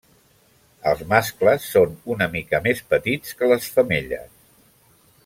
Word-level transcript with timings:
Els 0.91 1.03
mascles 1.11 1.67
són 1.75 1.93
una 2.15 2.29
mica 2.37 2.63
més 2.69 2.81
petits 2.95 3.37
que 3.43 3.51
les 3.53 3.69
femelles. 3.77 4.33